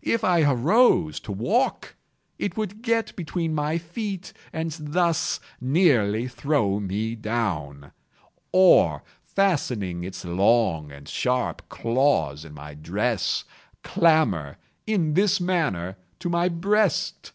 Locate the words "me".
6.80-7.14